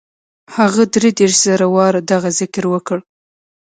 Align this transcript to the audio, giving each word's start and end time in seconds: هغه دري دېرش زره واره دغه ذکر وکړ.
هغه 0.55 0.83
دري 0.93 1.11
دېرش 1.19 1.35
زره 1.47 1.67
واره 1.75 2.01
دغه 2.11 2.29
ذکر 2.39 2.63
وکړ. 2.73 2.97